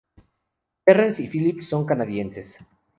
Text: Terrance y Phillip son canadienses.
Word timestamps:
Terrance 0.83 1.21
y 1.21 1.27
Phillip 1.27 1.61
son 1.61 1.85
canadienses. 1.85 2.57